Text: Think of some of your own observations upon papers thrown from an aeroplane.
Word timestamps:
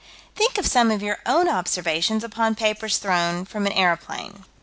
Think 0.33 0.57
of 0.57 0.65
some 0.65 0.89
of 0.89 1.03
your 1.03 1.19
own 1.27 1.47
observations 1.47 2.23
upon 2.23 2.55
papers 2.55 2.97
thrown 2.97 3.45
from 3.45 3.67
an 3.67 3.71
aeroplane. 3.73 4.45